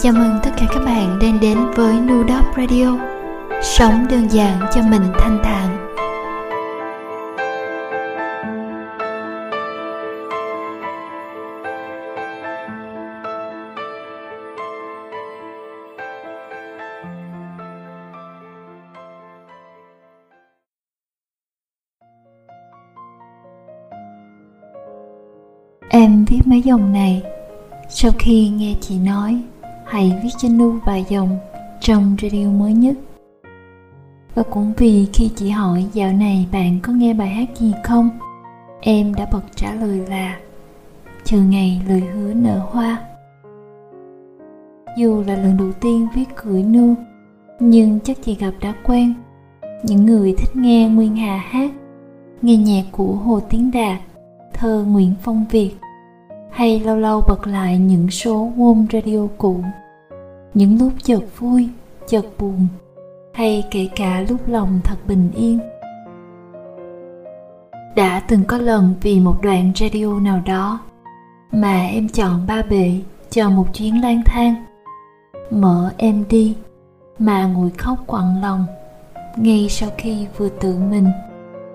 [0.00, 2.96] Chào mừng tất cả các bạn đang đến với Nudop Radio.
[3.62, 5.88] Sống đơn giản cho mình thanh thản.
[25.88, 27.22] Em viết mấy dòng này.
[28.02, 29.42] Sau khi nghe chị nói,
[29.86, 31.38] Hãy viết cho Nu vài dòng
[31.80, 32.94] Trong radio mới nhất.
[34.34, 38.10] Và cũng vì khi chị hỏi, Dạo này bạn có nghe bài hát gì không?
[38.80, 40.38] Em đã bật trả lời là,
[41.24, 42.98] Chờ ngày lời hứa nở hoa.
[44.98, 46.94] Dù là lần đầu tiên viết gửi Nu,
[47.60, 49.14] Nhưng chắc chị gặp đã quen.
[49.84, 51.70] Những người thích nghe Nguyên Hà hát,
[52.42, 54.00] Nghe nhạc của Hồ Tiến Đạt,
[54.54, 55.70] thơ Nguyễn Phong Việt
[56.52, 59.64] hay lâu lâu bật lại những số home Radio cũ.
[60.54, 61.68] Những lúc chợt vui,
[62.06, 62.66] chợt buồn,
[63.34, 65.58] hay kể cả lúc lòng thật bình yên.
[67.96, 70.80] Đã từng có lần vì một đoạn radio nào đó
[71.52, 74.54] mà em chọn ba bể cho một chuyến lang thang,
[75.50, 76.56] mở em đi,
[77.18, 78.66] mà ngồi khóc quặn lòng,
[79.36, 81.06] ngay sau khi vừa tự mình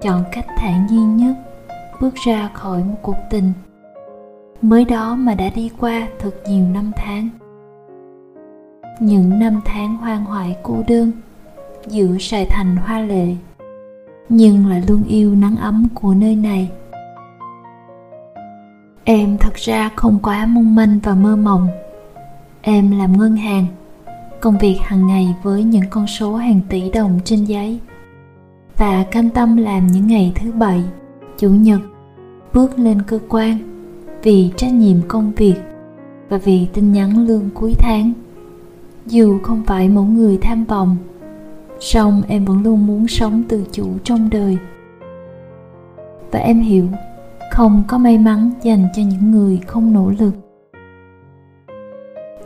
[0.02, 1.36] chọn cách thản nhiên nhất,
[2.02, 3.54] bước ra khỏi một cuộc tình
[4.62, 7.30] mới đó mà đã đi qua thật nhiều năm tháng.
[9.00, 11.12] Những năm tháng hoang hoại cô đơn
[11.88, 13.36] giữa sài thành hoa lệ,
[14.30, 16.72] nhưng lại luôn yêu nắng ấm của nơi này.
[19.04, 21.68] Em thật ra không quá mong manh và mơ mộng.
[22.62, 23.66] Em làm ngân hàng,
[24.42, 27.80] công việc hàng ngày với những con số hàng tỷ đồng trên giấy
[28.78, 30.84] và cam tâm làm những ngày thứ bảy,
[31.38, 31.80] chủ nhật,
[32.54, 33.77] bước lên cơ quan
[34.24, 35.56] vì trách nhiệm công việc
[36.30, 38.14] và vì tin nhắn lương cuối tháng.
[39.06, 40.98] Dù không phải mẫu người tham vọng,
[41.80, 44.58] song em vẫn luôn muốn sống tự chủ trong đời.
[46.32, 46.88] Và em hiểu,
[47.52, 50.34] không có may mắn dành cho những người không nỗ lực.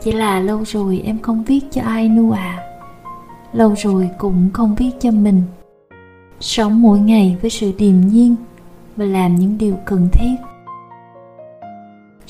[0.02, 2.68] Chỉ là lâu rồi em không viết cho ai nu à
[3.52, 5.42] lâu rồi cũng không viết cho mình.
[6.40, 8.34] Sống mỗi ngày với sự điềm nhiên
[8.96, 10.34] và làm những điều cần thiết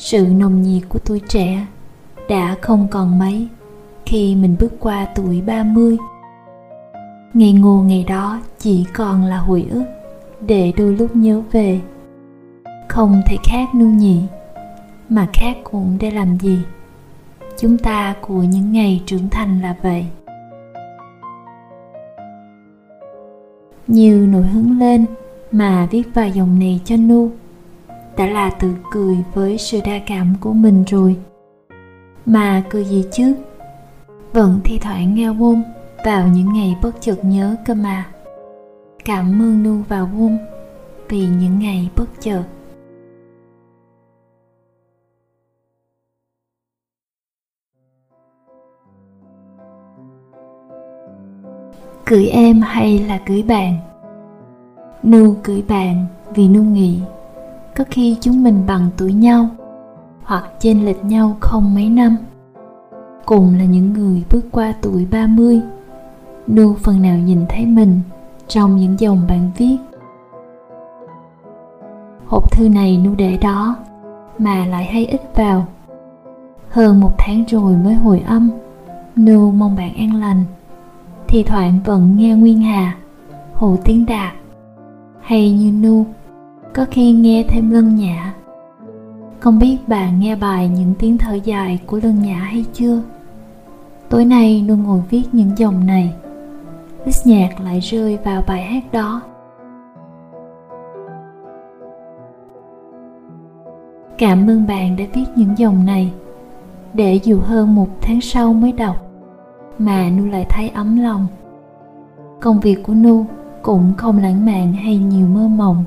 [0.03, 1.67] sự nồng nhiệt của tuổi trẻ
[2.29, 3.49] đã không còn mấy
[4.07, 5.97] khi mình bước qua tuổi 30.
[7.35, 9.85] Ngày ngô ngày đó chỉ còn là hồi ức
[10.41, 11.81] để đôi lúc nhớ về.
[12.89, 14.23] Không thể khác nương nhị,
[15.09, 16.59] mà khác cũng để làm gì.
[17.59, 20.07] Chúng ta của những ngày trưởng thành là vậy.
[23.87, 25.05] Như nổi hứng lên
[25.53, 27.31] mà viết vài dòng này cho Nu
[28.17, 31.17] đã là tự cười với sự đa cảm của mình rồi.
[32.27, 33.35] Mà cười gì chứ?
[34.33, 35.63] Vẫn thi thoảng nghe vung
[36.05, 38.07] vào những ngày bất chợt nhớ cơ mà.
[39.05, 40.39] Cảm ơn nu và vung
[41.09, 42.43] vì những ngày bất chợt.
[52.07, 53.77] Cưới em hay là cưới bạn?
[55.03, 57.01] Nu cưới bạn vì nu nghĩ
[57.77, 59.49] có khi chúng mình bằng tuổi nhau,
[60.23, 62.17] hoặc chênh lệch nhau không mấy năm.
[63.27, 65.61] Cùng là những người bước qua tuổi 30
[66.47, 68.01] Nu phần nào nhìn thấy mình
[68.49, 69.77] trong những dòng bạn viết.
[72.27, 73.77] Hộp thư này Nu để đó,
[74.39, 75.67] mà lại hay ít vào.
[76.69, 78.51] Hơn một tháng rồi mới hồi âm,
[79.17, 80.45] Nu mong bạn an lành,
[81.29, 82.97] Thì thoảng vẫn nghe Nguyên Hà,
[83.55, 84.33] Hồ Tiến Đạt,
[85.21, 86.07] Hay như Nu
[86.75, 88.35] có khi nghe thêm lân nhã.
[89.41, 93.03] Không biết bạn nghe bài những tiếng thở dài của lân nhã hay chưa?
[94.09, 96.15] Tối nay luôn ngồi viết những dòng này.
[97.05, 99.23] List nhạc lại rơi vào bài hát đó.
[104.19, 106.13] Cảm ơn bạn đã viết những dòng này.
[106.95, 108.97] Để dù hơn một tháng sau mới đọc,
[109.79, 111.27] mà nu lại thấy ấm lòng.
[112.41, 113.27] Công việc của nu
[113.63, 115.85] cũng không lãng mạn hay nhiều mơ mộng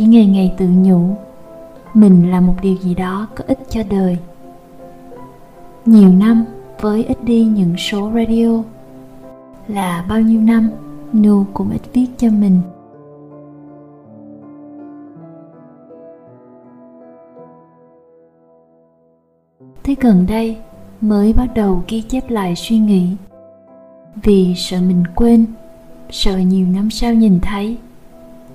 [0.00, 1.00] chỉ ngày ngày tự nhủ,
[1.94, 4.18] mình là một điều gì đó có ích cho đời.
[5.86, 6.44] Nhiều năm
[6.80, 8.62] với ít đi những số radio
[9.68, 10.70] là bao nhiêu năm
[11.12, 12.60] nu cũng ít viết cho mình.
[19.82, 20.56] Thế gần đây
[21.00, 23.16] mới bắt đầu ghi chép lại suy nghĩ.
[24.22, 25.46] Vì sợ mình quên,
[26.10, 27.78] sợ nhiều năm sau nhìn thấy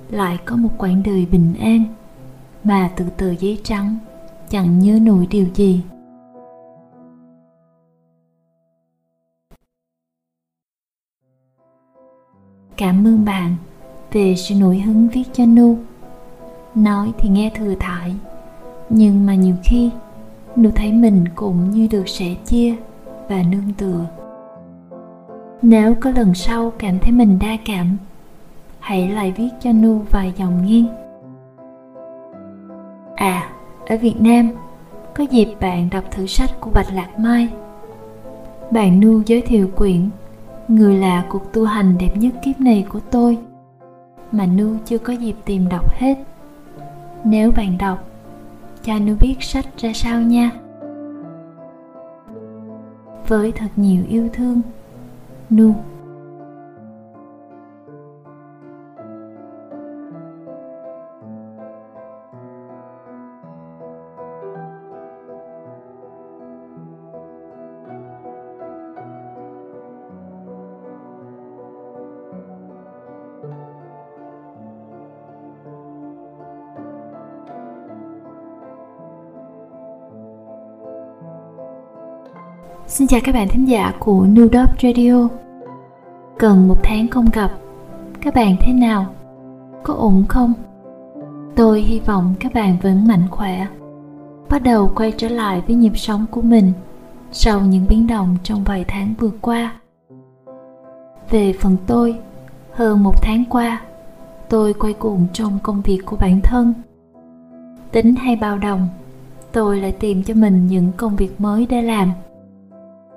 [0.09, 1.83] lại có một quãng đời bình an.
[2.63, 3.97] Mà từ từ giấy trắng,
[4.49, 5.81] chẳng nhớ nổi điều gì.
[12.77, 13.55] Cảm ơn bạn
[14.11, 15.77] về sự nổi hứng viết cho nu.
[16.75, 18.15] Nói thì nghe thừa thải,
[18.89, 19.91] nhưng mà nhiều khi
[20.55, 22.75] nu thấy mình cũng như được sẻ chia
[23.29, 24.05] và nương tựa.
[25.61, 27.97] Nếu có lần sau cảm thấy mình đa cảm
[28.85, 30.87] hãy lại viết cho nu vài dòng nghiêng
[33.15, 33.49] à
[33.85, 34.49] ở việt nam,
[35.15, 37.49] có dịp bạn đọc thử sách của bạch lạc mai.
[38.71, 40.09] Bạn nu giới thiệu quyển
[40.67, 43.37] người là cuộc tu hành đẹp nhất kiếp này của tôi,
[44.31, 46.15] mà nu chưa có dịp tìm đọc hết.
[47.23, 48.07] Nếu bạn đọc,
[48.83, 50.51] cho nu biết sách ra sao nha.
[53.27, 54.61] Với thật nhiều yêu thương,
[55.49, 55.73] nu.
[83.05, 85.27] Xin chào các bạn thính giả của New Dop Radio.
[86.39, 87.51] Gần một tháng không gặp.
[88.21, 89.05] Các bạn thế nào?
[89.83, 90.53] Có ổn không?
[91.55, 93.67] Tôi hy vọng các bạn vẫn mạnh khỏe.
[94.49, 96.71] Bắt đầu quay trở lại với nhịp sống của mình
[97.31, 99.75] Sau những biến động trong vài tháng vừa qua.
[101.29, 102.19] Về phần tôi,
[102.71, 103.81] Hơn một tháng qua,
[104.49, 106.73] Tôi quay cuồng trong công việc của bản thân.
[107.91, 108.87] Tính hay bao đồng,
[109.51, 112.11] Tôi lại tìm cho mình những công việc mới để làm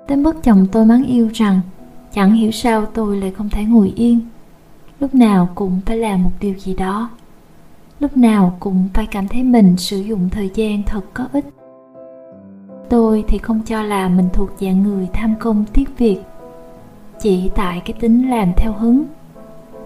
[0.09, 1.61] đến mức chồng tôi mắng yêu rằng,
[2.13, 4.19] chẳng hiểu sao tôi lại không thể ngồi yên.
[4.99, 7.09] Lúc nào cũng phải làm một điều gì đó.
[7.99, 11.45] Lúc nào cũng phải cảm thấy mình sử dụng thời gian thật có ích.
[12.89, 16.19] Tôi thì không cho là mình thuộc dạng người tham công tiếc việc.
[17.19, 19.03] Chỉ tại cái tính làm theo hứng.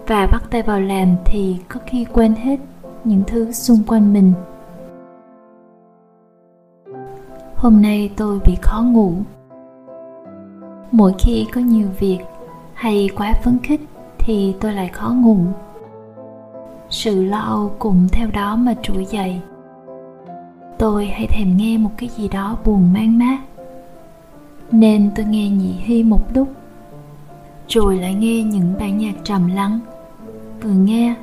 [0.06, 2.60] Và bắt tay vào làm thì có khi quên hết
[3.04, 4.32] những thứ xung quanh mình.
[7.56, 9.12] Hôm nay tôi bị khó ngủ
[10.94, 12.18] mỗi khi có nhiều việc
[12.74, 13.80] hay quá phấn khích
[14.18, 15.38] thì tôi lại khó ngủ.
[16.90, 19.40] Sự lo âu cùng theo đó mà trỗi dậy.
[20.78, 23.38] Tôi hay thèm nghe một cái gì đó buồn man mát,
[24.70, 26.48] nên tôi nghe nhị hy một lúc,
[27.68, 29.80] rồi lại nghe những bản nhạc trầm lắng,
[30.62, 31.14] vừa nghe,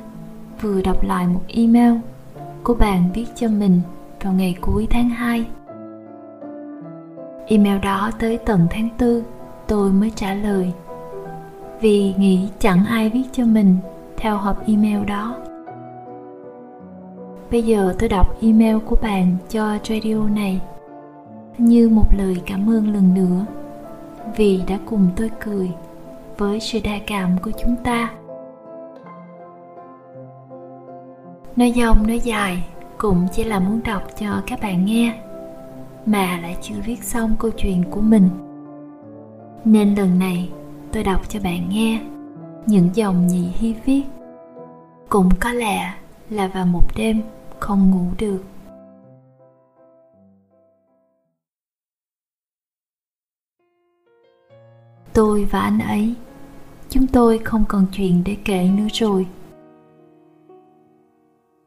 [0.60, 1.94] vừa đọc lại một email
[2.62, 3.80] của bạn viết cho mình
[4.22, 5.46] vào ngày cuối tháng 2
[7.46, 9.22] email đó tới tận tháng 4
[9.72, 10.72] tôi mới trả lời.
[11.80, 13.76] Vì nghĩ chẳng ai viết cho mình
[14.16, 15.36] theo hộp email đó.
[17.50, 20.60] Bây giờ tôi đọc email của bạn cho radio này.
[21.58, 23.46] Như một lời cảm ơn lần nữa.
[24.36, 25.70] Vì đã cùng tôi cười
[26.38, 28.10] với sự đa cảm của chúng ta.
[31.56, 32.64] Nói dông nói dài
[32.98, 35.14] cũng chỉ là muốn đọc cho các bạn nghe,
[36.06, 38.28] mà lại chưa viết xong câu chuyện của mình
[39.64, 40.50] nên lần này
[40.92, 42.02] tôi đọc cho bạn nghe
[42.66, 44.02] những dòng nhị hy viết.
[45.08, 45.94] Cũng có lẽ
[46.30, 47.22] là vào một đêm
[47.60, 48.44] không ngủ được.
[55.12, 56.14] Tôi và anh ấy,
[56.88, 59.26] chúng tôi không còn chuyện để kể nữa rồi.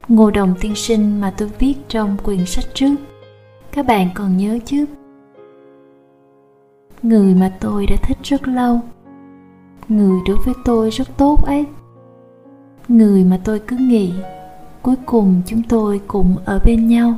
[0.08, 2.96] Ngô đồng tiên sinh mà tôi viết trong quyển sách trước,
[3.72, 4.86] các bạn còn nhớ chứ?
[7.06, 8.80] Người mà tôi đã thích rất lâu.
[9.90, 11.66] Người đối với tôi rất tốt ấy.
[12.88, 14.14] Người mà tôi cứ nghĩ,
[14.82, 17.16] cuối cùng chúng tôi cũng ở bên nhau.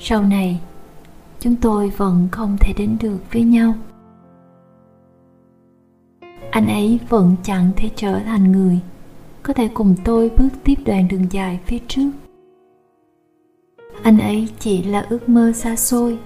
[0.00, 0.60] Sau này,
[1.40, 3.74] chúng tôi vẫn không thể đến được với nhau.
[6.50, 8.80] Anh ấy vẫn chẳng thể trở thành người
[9.42, 12.10] có thể cùng tôi bước tiếp đoạn đường dài phía trước.
[14.02, 16.18] Anh ấy chỉ là ước mơ xa xôi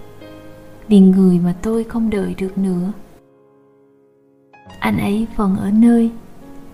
[0.89, 2.93] vì người mà tôi không đợi được nữa.
[4.81, 6.11] Anh ấy vẫn ở nơi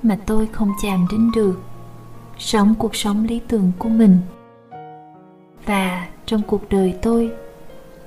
[0.02, 1.61] mà tôi không chạm đến được.
[2.38, 4.19] Sống cuộc sống lý tưởng của mình.
[5.66, 7.33] Và trong cuộc đời tôi,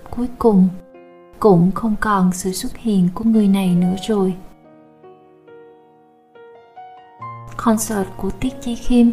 [0.10, 0.68] cuối cùng
[1.40, 4.34] cũng không còn sự xuất hiện của người này nữa rồi.
[7.58, 9.08] Concert của tiết chi khiêm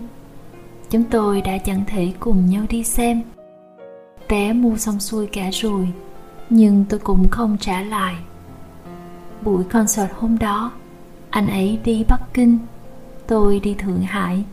[0.91, 3.23] chúng tôi đã chẳng thể cùng nhau đi xem.
[4.29, 5.89] Vé mua xong xuôi cả rồi
[6.55, 8.17] nhưng tôi cũng không trả lại
[9.45, 10.73] buổi concert hôm đó,
[11.31, 12.59] anh ấy đi bắc kinh,
[13.27, 14.45] tôi đi thượng hải.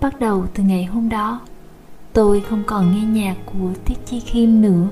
[0.00, 1.40] Bắt đầu từ ngày hôm đó,
[2.12, 4.88] tôi không còn nghe nhạc của tiết chi khiêm nữa.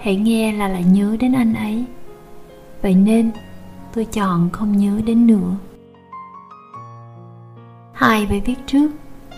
[0.00, 1.84] Hãy nghe là lại nhớ đến anh ấy.
[2.82, 3.30] Vậy nên,
[3.94, 5.56] tôi chọn không nhớ đến nữa.
[7.92, 8.90] Hai bài viết trước,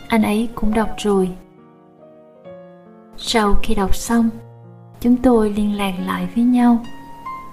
[0.08, 1.30] anh ấy cũng đọc rồi.
[3.16, 4.30] Sau khi đọc xong
[5.02, 6.84] chúng tôi liên lạc lại với nhau,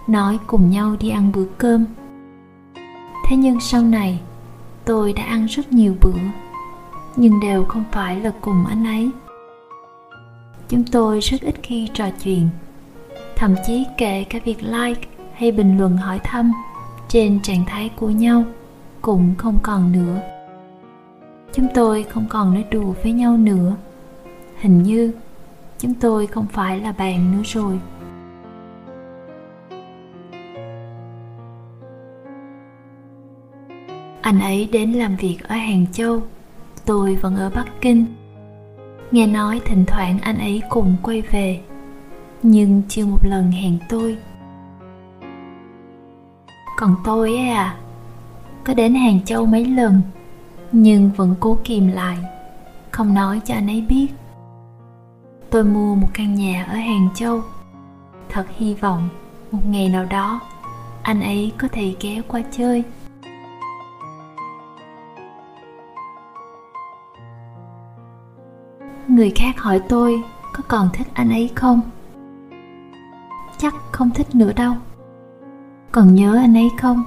[0.07, 1.85] nói cùng nhau đi ăn bữa cơm.
[3.27, 4.19] Thế nhưng sau này,
[4.85, 6.19] tôi đã ăn rất nhiều bữa,
[7.15, 9.09] nhưng đều không phải là cùng anh ấy.
[10.69, 12.49] Chúng tôi rất ít khi trò chuyện,
[13.35, 15.01] thậm chí kể cả việc like
[15.33, 16.51] hay bình luận hỏi thăm
[17.07, 18.43] trên trạng thái của nhau
[19.01, 20.21] cũng không còn nữa.
[21.53, 23.75] Chúng tôi không còn nói đùa với nhau nữa.
[24.61, 25.13] Hình như
[25.79, 27.79] chúng tôi không phải là bạn nữa rồi.
[34.21, 36.21] Anh ấy đến làm việc ở hàng châu,
[36.85, 38.05] tôi vẫn ở bắc kinh.
[39.11, 41.61] Nghe nói thỉnh thoảng anh ấy cùng quay về,
[42.43, 44.17] nhưng chưa một lần hẹn tôi.
[46.77, 47.77] Còn tôi ấy à
[48.63, 50.01] có đến hàng châu mấy lần,
[50.71, 52.17] nhưng vẫn cố kìm lại,
[52.91, 54.07] không nói cho anh ấy biết
[55.51, 57.41] tôi mua một căn nhà ở hàng châu.
[58.29, 59.09] Thật hy vọng
[59.51, 60.39] một ngày nào đó,
[61.03, 62.83] anh ấy có thể ghé qua chơi.
[69.07, 71.81] Người khác hỏi tôi có còn thích anh ấy không?
[73.57, 74.73] Chắc không thích nữa đâu.
[75.91, 77.03] Còn nhớ anh ấy không?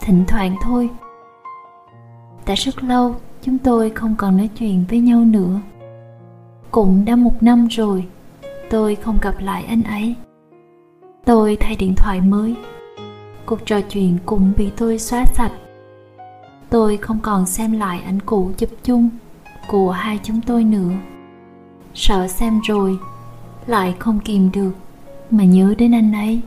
[0.00, 0.90] Thỉnh thoảng thôi.
[2.46, 5.60] Đã rất lâu, chúng tôi không còn nói chuyện với nhau nữa
[6.70, 8.04] cũng đã một năm rồi,
[8.70, 10.14] tôi không gặp lại anh ấy.
[11.24, 12.54] Tôi thay điện thoại mới.
[13.46, 15.52] Cuộc trò chuyện cũng bị tôi xóa sạch.
[16.70, 19.08] Tôi không còn xem lại ảnh cũ chụp chung
[19.68, 20.90] của hai chúng tôi nữa.
[21.94, 22.98] Sợ xem rồi,
[23.66, 24.72] lại không kìm được
[25.30, 26.40] mà nhớ đến anh ấy.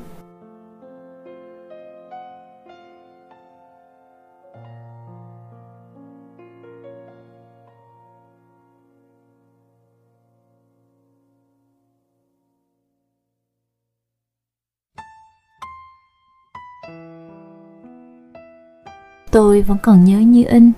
[19.31, 20.71] Tôi vẫn còn nhớ như in,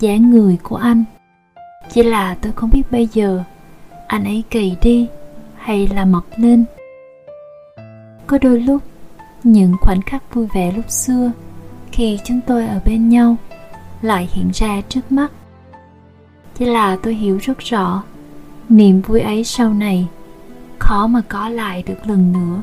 [0.00, 1.04] dáng người của anh.
[1.92, 3.42] Chỉ là tôi không biết bây giờ
[4.06, 5.08] anh ấy gầy đi
[5.56, 6.64] hay là mập lên.
[8.26, 8.82] Có đôi lúc,
[9.42, 11.32] những khoảnh khắc vui vẻ lúc xưa
[11.92, 13.36] khi chúng tôi ở bên nhau
[14.02, 15.32] lại hiện ra trước mắt.
[16.58, 18.02] Chỉ là tôi hiểu rất rõ,
[18.68, 20.06] niềm vui ấy sau này
[20.78, 22.62] khó mà có lại được lần nữa.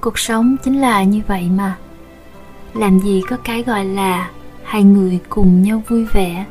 [0.00, 1.76] Cuộc sống chính là như vậy mà.
[2.74, 4.30] Làm gì có cái gọi là
[4.62, 6.44] hai người cùng nhau vui vẻ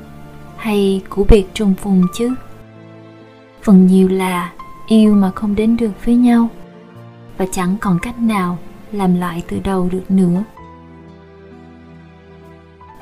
[0.57, 2.33] hay của biệt trùng phùng chứ?
[3.63, 4.51] Phần nhiều là
[4.87, 6.49] yêu mà không đến được với nhau.
[7.37, 8.57] Và chẳng còn cách nào
[8.91, 10.43] làm lại từ đầu được nữa.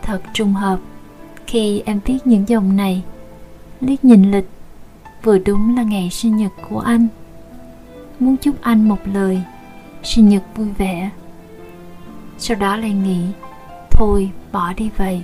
[0.01, 0.79] Thật trùng hợp,
[1.47, 3.03] khi em viết những dòng này,
[3.81, 4.49] liếc nhìn lịch,
[5.23, 7.07] vừa đúng là ngày sinh nhật của anh.
[8.19, 9.41] Muốn chúc anh một lời
[10.07, 11.09] sinh nhật vui vẻ.
[12.37, 13.21] Sau đó lại nghĩ,
[13.91, 15.23] thôi, bỏ đi vậy.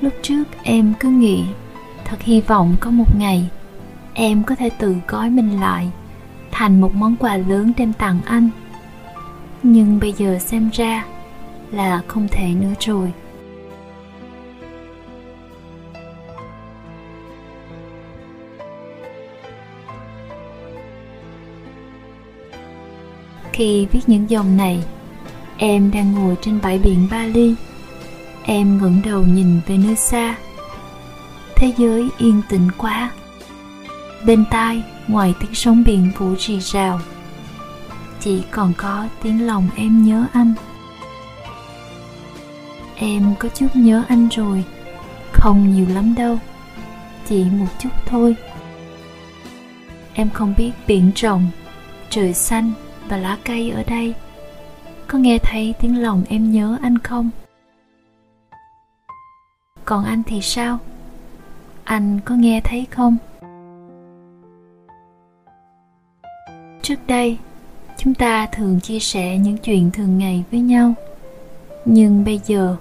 [0.00, 1.44] Lúc trước em cứ nghĩ,
[2.04, 3.50] thật hy vọng có một ngày
[4.14, 5.90] em có thể tự gói mình lại
[6.50, 8.50] thành một món quà lớn đem tặng anh.
[9.62, 11.04] Nhưng bây giờ xem ra
[11.70, 13.12] là không thể nữa rồi.
[23.58, 24.82] Khi viết những dòng này,
[25.56, 27.54] em đang ngồi trên bãi biển bali.
[28.42, 30.36] Em ngẩng đầu nhìn về nơi xa
[31.56, 33.10] thế giới yên tĩnh quá.
[34.26, 37.00] Bên tai, ngoài tiếng sóng biển vũ rì rào,
[38.20, 40.54] chỉ còn có tiếng lòng em nhớ anh.
[42.94, 44.64] Em có chút nhớ anh rồi,
[45.32, 46.38] không nhiều lắm đâu,
[47.28, 48.36] chỉ một chút thôi.
[50.14, 51.46] Em không biết biển rộng,
[52.10, 52.72] trời xanh
[53.08, 54.14] và lá cây ở đây.
[55.06, 57.30] Có nghe thấy tiếng lòng em nhớ anh không?
[59.84, 60.78] Còn anh thì sao?
[61.84, 63.16] Anh có nghe thấy không?
[66.82, 67.38] Trước đây,
[67.96, 70.94] chúng ta thường chia sẻ những chuyện thường ngày với nhau.
[71.84, 72.76] Nhưng bây giờ,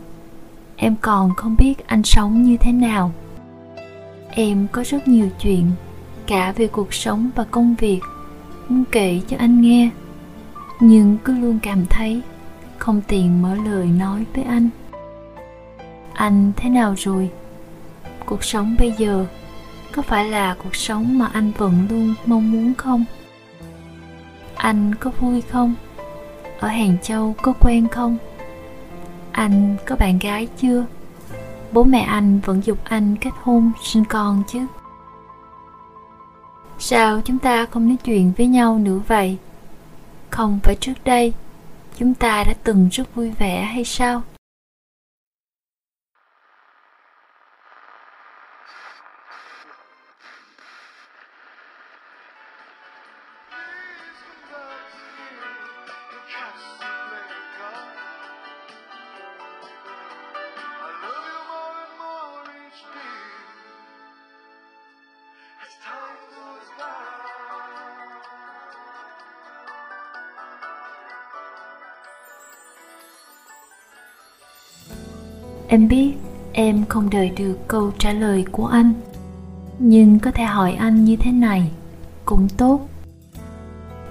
[0.75, 3.11] em còn không biết anh sống như thế nào.
[4.29, 5.71] Em có rất nhiều chuyện,
[6.27, 7.99] cả về cuộc sống và công việc,
[8.69, 9.89] muốn kể cho anh nghe
[10.79, 12.21] nhưng cứ luôn cảm thấy
[12.77, 14.69] không tiền mở lời nói với anh.
[16.13, 17.29] Anh thế nào rồi?
[18.25, 19.25] Cuộc sống bây giờ
[19.91, 23.05] có phải là cuộc sống mà anh vẫn luôn mong muốn không?
[24.55, 25.75] Anh có vui không?
[26.59, 28.17] Ở hàng châu có quen không?
[29.31, 30.85] Anh có bạn gái chưa?
[31.71, 34.59] Bố mẹ anh vẫn dục anh kết hôn sinh con chứ?
[36.79, 39.37] Sao chúng ta không nói chuyện với nhau nữa vậy?
[40.29, 41.33] Không phải trước đây
[41.97, 44.21] chúng ta đã từng rất vui vẻ hay sao?
[75.67, 76.13] Em biết
[76.53, 78.93] em không đợi được câu trả lời của anh,
[79.79, 81.71] nhưng có thể hỏi anh như thế này,
[82.25, 82.89] cũng tốt.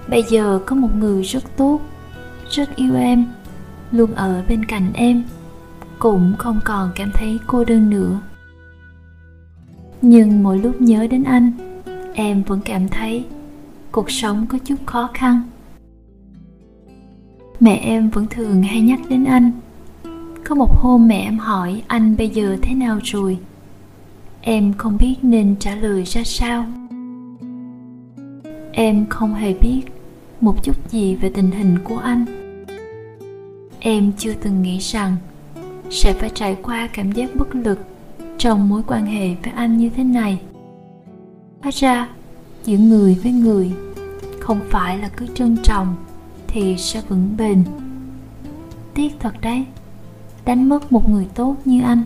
[0.09, 1.81] Bây giờ có một người rất tốt,
[2.51, 3.27] rất yêu em,
[3.91, 5.25] luôn ở bên cạnh em,
[5.99, 8.21] cũng không còn cảm thấy cô đơn nữa.
[10.03, 11.53] Nhưng mỗi lúc nhớ đến anh,
[12.15, 13.25] em vẫn cảm thấy
[13.93, 15.43] cuộc sống có chút khó khăn.
[17.61, 19.51] Mẹ em vẫn thường hay nhắc đến anh
[20.49, 23.39] có một hôm mẹ em hỏi, anh bây giờ thế nào rồi?
[24.41, 26.67] Em không biết nên trả lời ra sao.
[28.73, 29.83] Em không hề biết
[30.41, 32.25] một chút gì về tình hình của anh.
[33.81, 35.17] Em chưa từng nghĩ rằng
[35.91, 37.79] sẽ phải trải qua cảm giác bất lực
[38.39, 40.41] trong mối quan hệ với anh như thế này.
[41.63, 42.09] Hóa ra,
[42.65, 43.73] giữa người với người
[44.41, 45.97] không phải là cứ trân trọng
[46.47, 47.65] thì sẽ vững bền.
[48.95, 49.65] Tiếc thật đấy
[50.47, 52.03] đánh mất một người tốt như anh.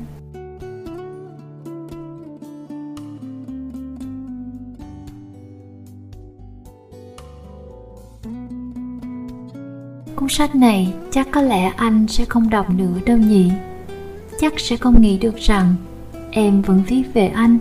[10.17, 13.51] Cuốn sách này chắc có lẽ anh sẽ không đọc nữa đâu nhỉ.
[14.41, 15.75] Chắc sẽ không nghĩ được rằng
[16.31, 17.59] em vẫn viết về anh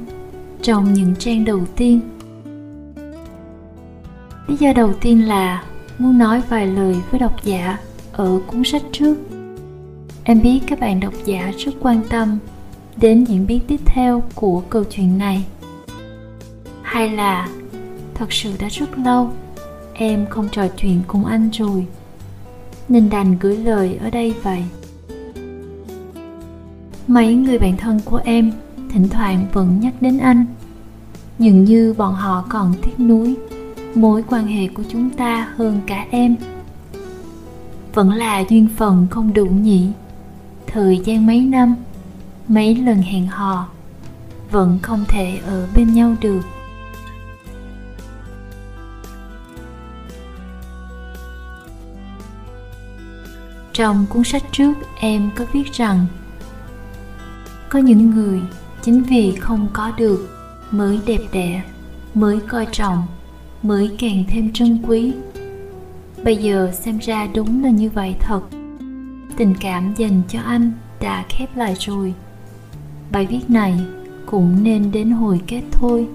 [0.62, 2.00] trong những trang đầu tiên.
[4.48, 5.64] Lý do đầu tiên là
[5.98, 7.78] muốn nói vài lời với độc giả
[8.12, 9.16] ở cuốn sách trước.
[10.30, 12.38] Em biết các bạn độc giả rất quan tâm
[12.98, 15.46] đến diễn biến tiếp theo của câu chuyện này.
[16.82, 17.50] Hay là,
[18.14, 19.32] thật sự đã rất lâu
[19.94, 21.86] em không trò chuyện cùng anh rồi,
[22.90, 24.64] nên đành gửi lời ở đây vậy
[27.08, 28.52] mấy người bạn thân của em
[28.90, 30.46] thỉnh thoảng vẫn nhắc đến anh
[31.40, 33.36] dường như bọn họ còn tiếc nuối,
[33.96, 36.36] mối quan hệ của chúng ta hơn cả em
[37.94, 39.88] vẫn là duyên phận không đủ nhỉ
[40.72, 41.76] thời gian mấy năm,
[42.48, 43.68] mấy lần hẹn hò,
[44.52, 46.42] vẫn không thể ở bên nhau được.
[53.74, 56.06] Trong cuốn sách trước, em có viết rằng,
[57.70, 58.42] có những người
[58.82, 60.30] chính vì không có được
[60.72, 61.64] mới đẹp đẽ,
[62.14, 63.04] mới coi trọng,
[63.64, 65.14] mới càng thêm trân quý.
[66.24, 68.42] Bây giờ xem ra đúng là như vậy thật
[69.40, 70.72] tình cảm dành cho anh
[71.02, 72.14] đã khép lại rồi.
[73.12, 73.80] Bài viết này
[74.26, 76.08] cũng nên đến hồi kết thôi.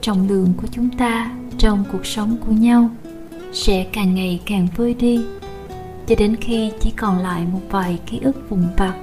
[0.00, 2.90] Trọng lượng của chúng ta trong cuộc sống của nhau
[3.52, 5.20] sẽ càng ngày càng vơi đi,
[6.06, 8.94] cho đến khi chỉ còn lại một vài ký ức vụn vặt.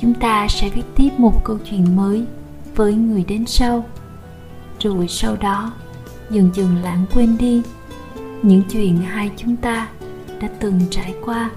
[0.00, 2.24] Chúng ta sẽ viết tiếp một câu chuyện mới
[2.74, 3.84] với người đến sau,
[4.80, 5.72] rồi sau đó
[6.30, 7.62] dần dần lãng quên đi
[8.42, 9.88] những chuyện hai chúng ta
[10.40, 11.50] đã từng trải qua.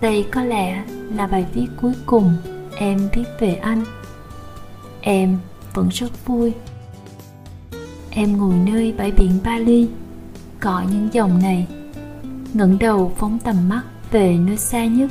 [0.00, 0.84] Đây có lẽ
[1.16, 2.36] là bài viết cuối cùng
[2.76, 3.84] em viết về anh.
[5.00, 5.38] Em
[5.74, 6.52] vẫn rất vui.
[8.10, 9.88] Em ngồi nơi bãi biển bali
[10.60, 11.66] có những dòng này,
[12.54, 15.10] ngẩng đầu phóng tầm mắt về nơi xa nhất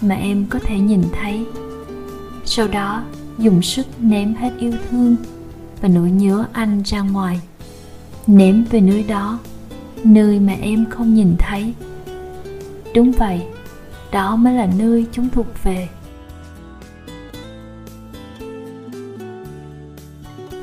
[0.00, 1.46] mà em có thể nhìn thấy.
[2.44, 3.04] Sau đó,
[3.38, 5.16] dùng sức ném hết yêu thương
[5.84, 7.40] và nỗi nhớ anh ra ngoài.
[8.26, 9.38] Ném về nơi đó,
[10.04, 11.74] nơi mà em không nhìn thấy.
[12.94, 13.42] Đúng vậy,
[14.12, 15.88] đó mới là nơi chúng thuộc về.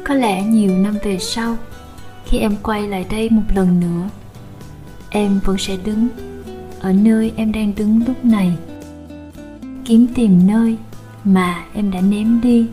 [0.03, 1.57] Có lẽ nhiều năm về sau,
[2.25, 4.09] khi em quay lại đây một lần nữa,
[5.09, 6.07] em vẫn sẽ đứng
[6.79, 8.53] ở nơi em đang đứng lúc này,
[9.85, 10.77] kiếm tìm nơi
[11.23, 12.67] mà em đã ném đi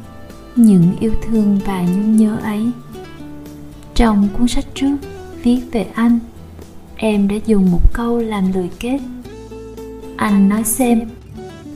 [0.59, 2.71] những yêu thương và nhung nhớ ấy.
[3.94, 4.97] Trong cuốn sách trước,
[5.42, 6.18] viết về anh,
[6.97, 8.99] em đã dùng một câu làm lời kết.
[10.16, 11.01] Anh nói xem,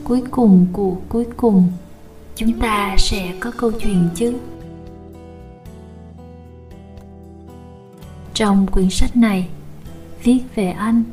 [0.03, 1.67] cuối cùng của cuối cùng,
[2.35, 4.33] chúng ta sẽ có câu chuyện chứ?
[8.33, 9.47] Trong quyển sách này,
[10.23, 11.03] viết về anh,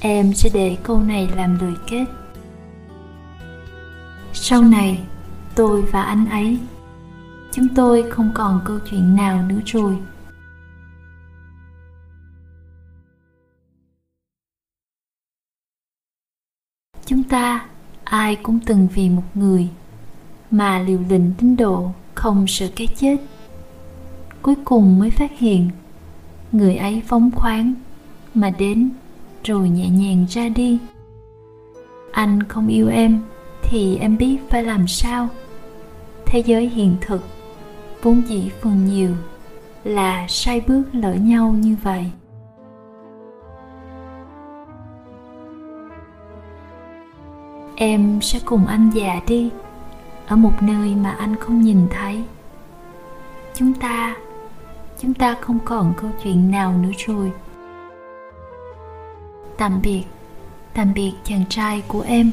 [0.00, 2.04] em sẽ để câu này làm lời kết.
[4.32, 4.98] Sau này,
[5.54, 6.58] tôi và anh ấy
[7.52, 9.98] chúng tôi không còn câu chuyện nào nữa rồi.
[17.06, 17.66] Chúng ta,
[18.04, 19.68] ai cũng từng vì một người
[20.50, 23.16] mà liều lĩnh tín độ không sợ cái chết.
[24.42, 25.70] Cuối cùng mới phát hiện,
[26.52, 27.74] người ấy phóng khoáng
[28.34, 28.90] mà đến
[29.44, 30.78] rồi nhẹ nhàng ra đi.
[32.12, 33.22] Anh không yêu em
[33.62, 35.28] thì em biết phải làm sao.
[36.26, 37.22] Thế giới hiện thực
[38.02, 39.10] vốn dĩ phần nhiều
[39.84, 42.10] là sai bước lỡ nhau như vậy.
[47.76, 49.50] Em sẽ cùng anh già đi,
[50.26, 52.24] ở một nơi mà anh không nhìn thấy.
[53.54, 54.16] Chúng ta
[55.00, 57.32] chúng ta không còn câu chuyện nào nữa rồi.
[59.56, 60.04] Tạm biệt
[60.74, 62.30] tạm biệt chàng trai của em.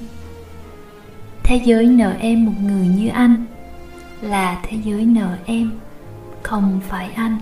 [1.44, 3.46] Thế giới nợ em một người như anh
[4.22, 5.72] là thế giới nợ em
[6.44, 7.38] không phải anh.